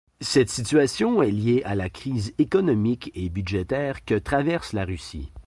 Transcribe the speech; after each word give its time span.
Cette 0.21 0.49
situation 0.49 1.21
est 1.21 1.29
liée 1.29 1.61
à 1.63 1.75
la 1.75 1.87
crise 1.91 2.33
économique 2.39 3.11
et 3.13 3.29
budgétaire 3.29 4.03
que 4.03 4.15
traverse 4.15 4.73
la 4.73 4.83
Russie. 4.83 5.31